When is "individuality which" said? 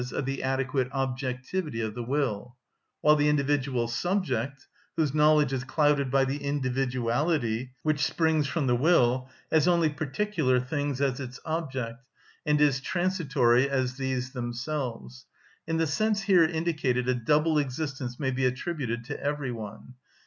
6.43-8.03